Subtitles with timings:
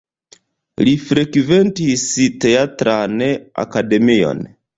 [0.87, 2.07] Li frekventis
[2.47, 3.23] Teatran
[3.67, 4.45] Akademion.